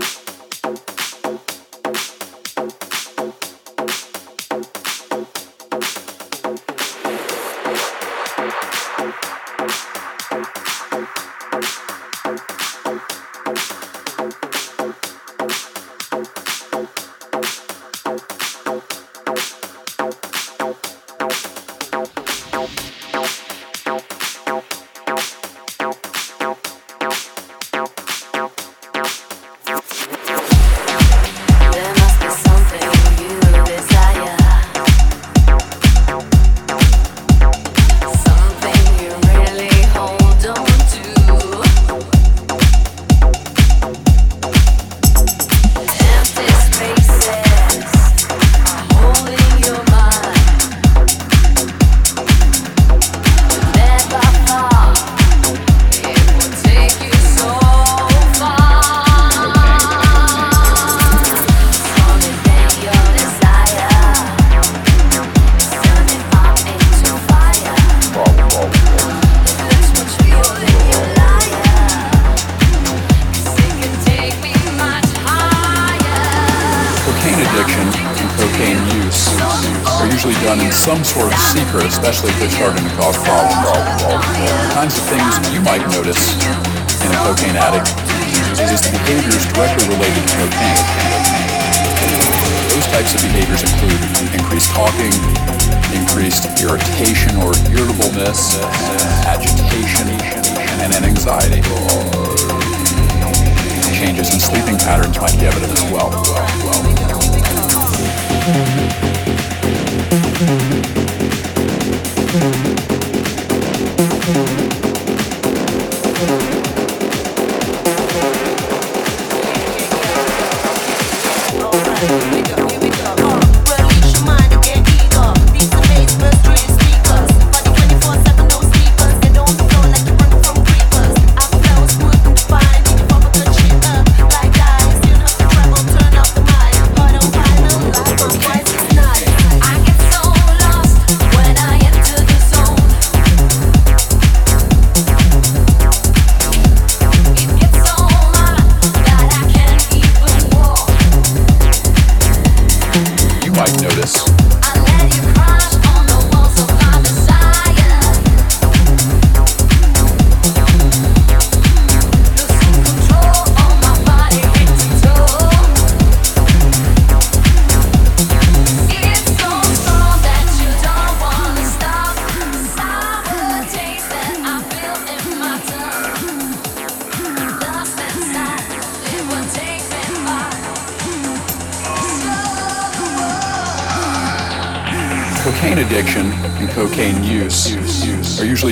[0.00, 0.25] you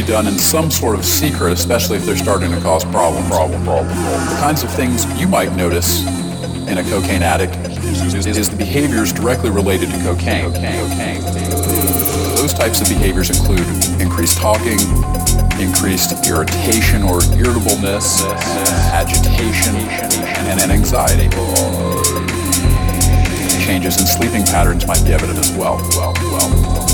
[0.02, 3.88] done in some sort of secret, especially if they're starting to cause problem, problem, problem.
[3.88, 6.04] The kinds of things you might notice
[6.66, 10.50] in a cocaine addict is, is the behaviors directly related to cocaine.
[10.52, 11.22] cocaine.
[12.36, 13.66] Those types of behaviors include
[14.00, 14.78] increased talking,
[15.60, 18.24] increased irritation or irritableness,
[18.92, 21.28] agitation, and, and anxiety.
[23.64, 25.76] Changes in sleeping patterns might be evident as well.
[25.96, 26.84] well, well.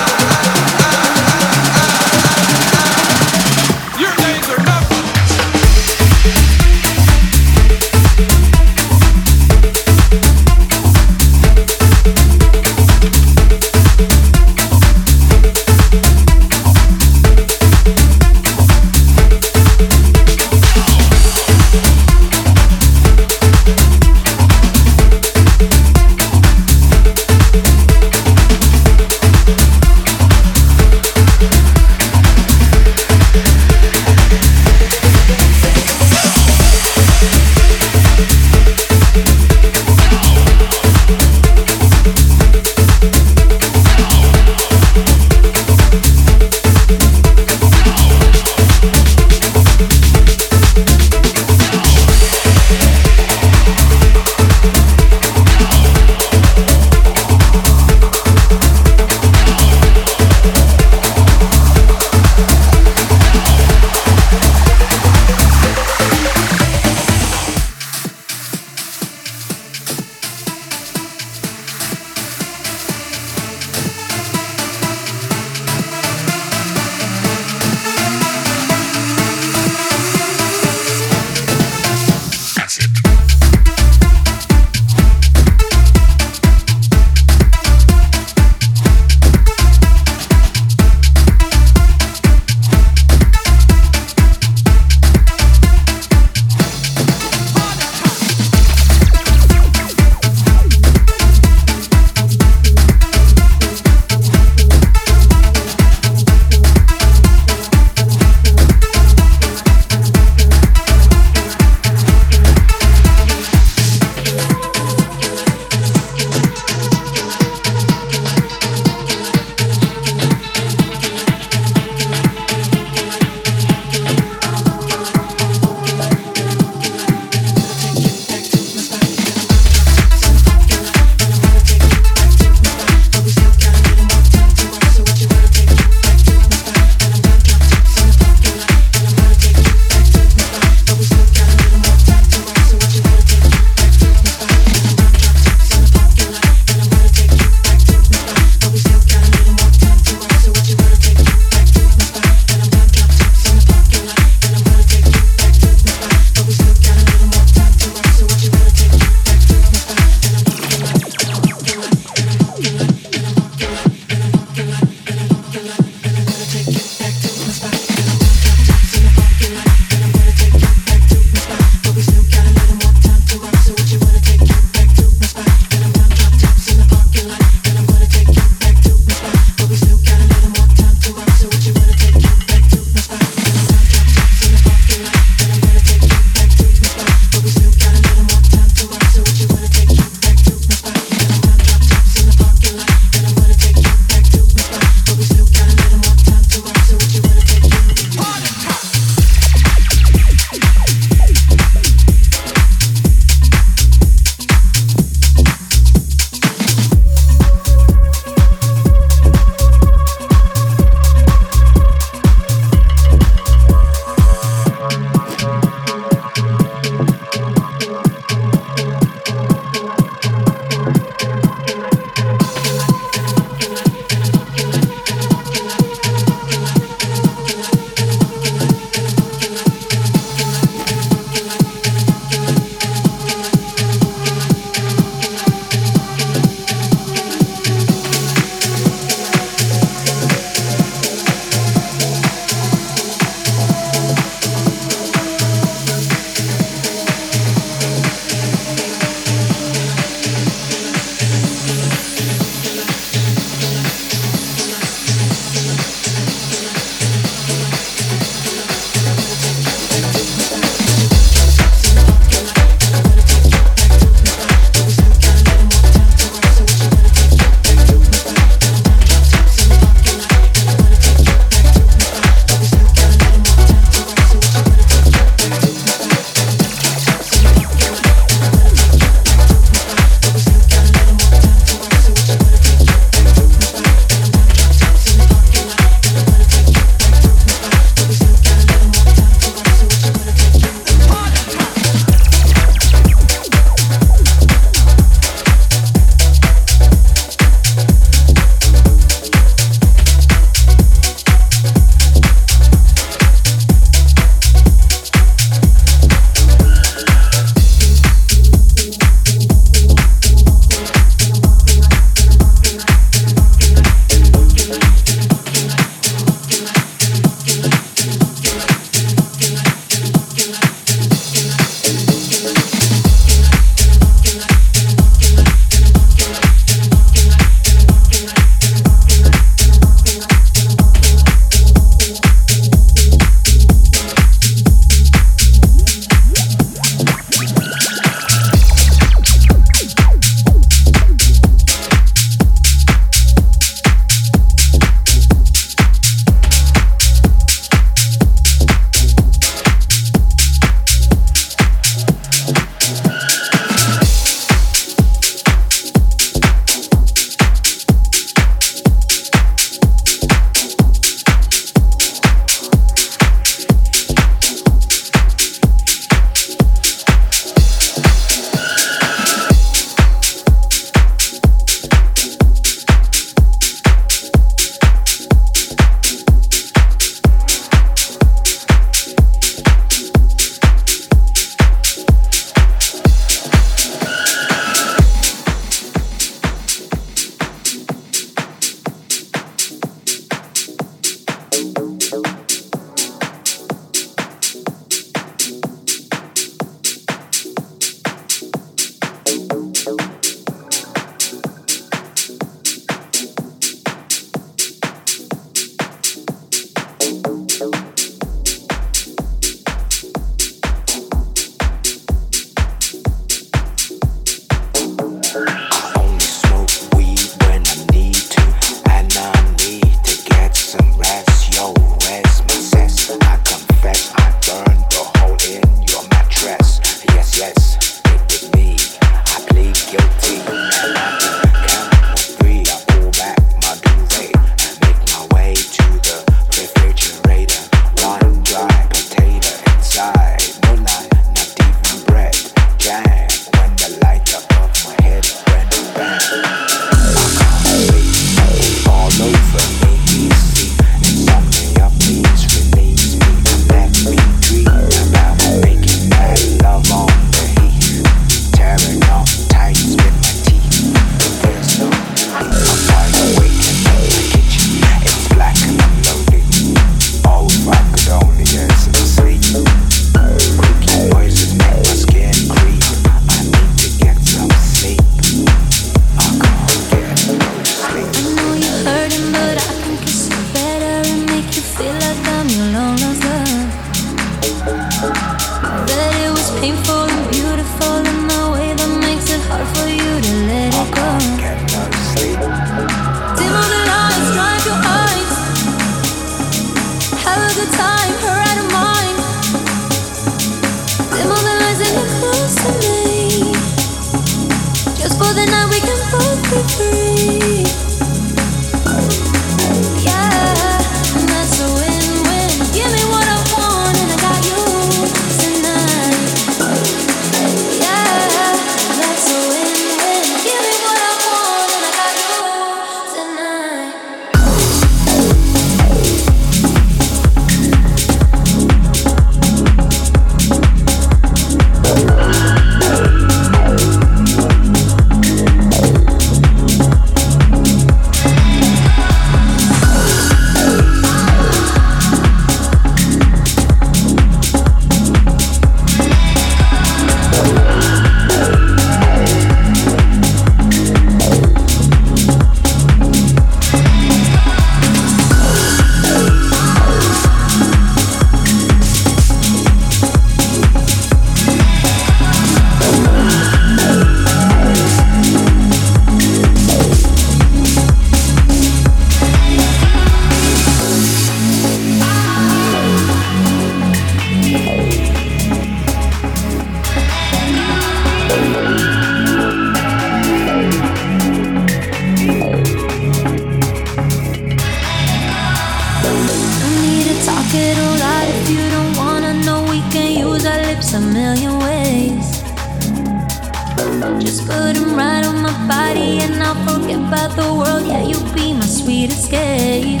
[599.10, 600.00] can't escape.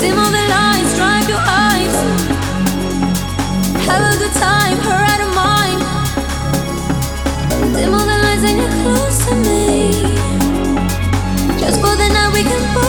[0.00, 1.94] Dim all the lights, drive your eyes.
[3.86, 5.80] Have a good time, her out of mind.
[7.74, 9.90] Dim all the lights and you're close to me.
[11.58, 12.83] Just for the night we can.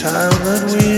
[0.00, 0.89] Time that we're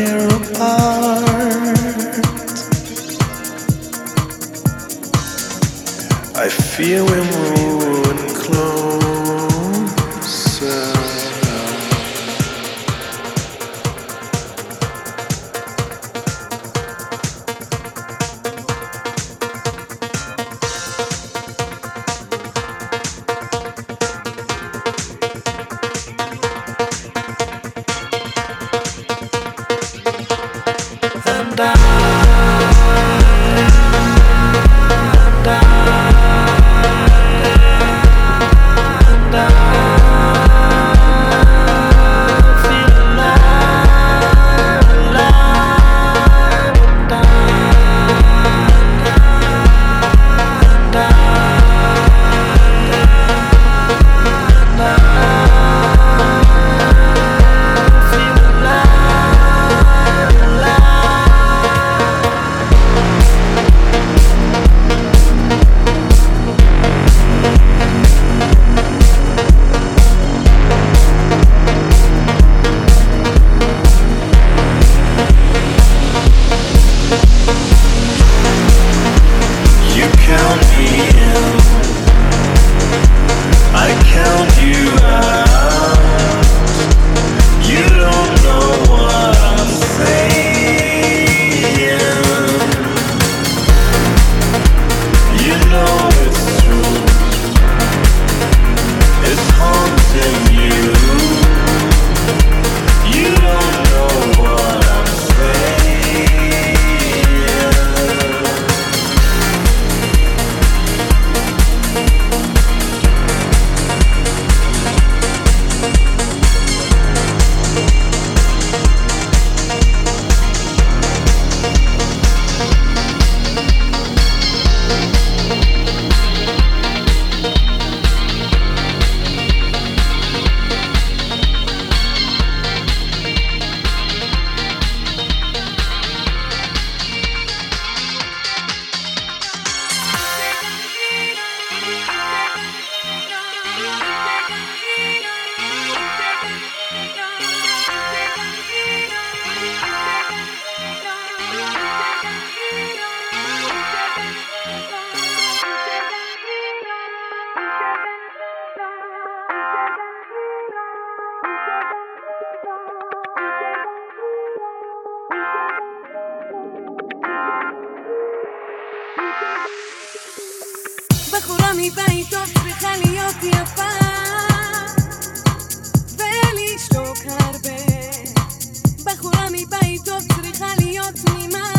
[181.01, 181.73] להיות תמימה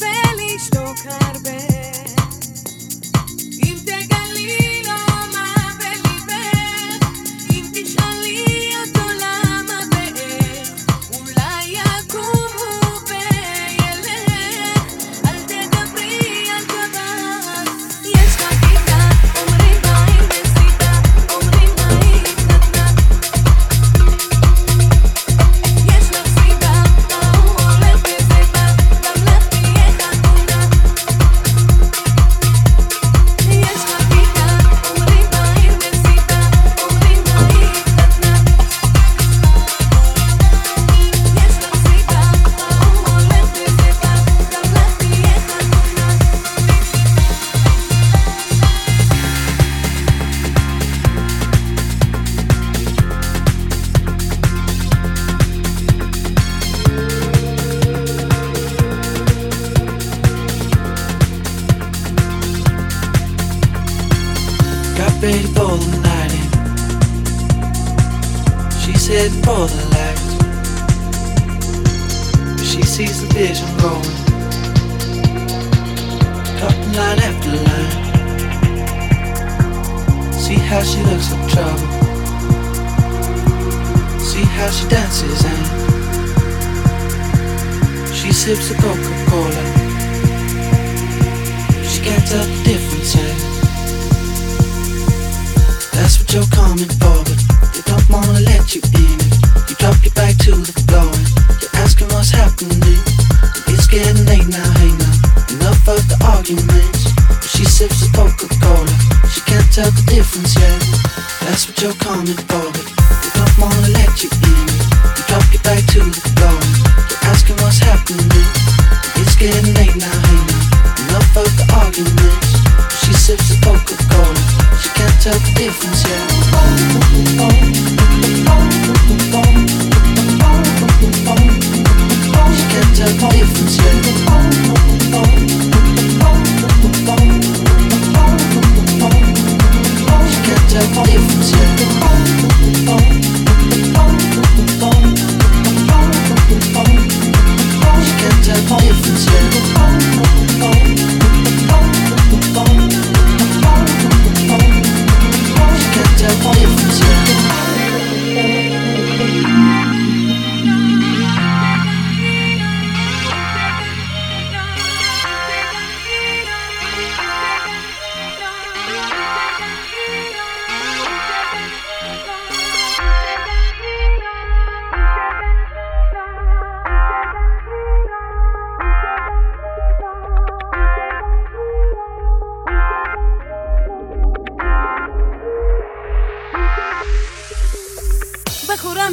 [0.00, 2.07] ולשתוק הרבה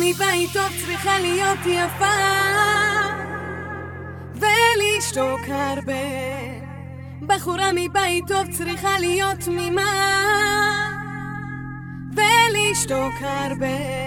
[0.08, 2.16] מבית טוב צריכה להיות יפה
[4.34, 5.92] ולשתוק הרבה.
[7.20, 9.92] בחורה מבית טוב צריכה להיות תמימה
[12.12, 14.05] ולשתוק הרבה.